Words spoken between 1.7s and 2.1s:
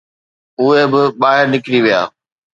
ويا.